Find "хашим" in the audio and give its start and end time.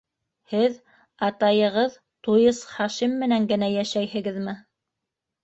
2.71-3.15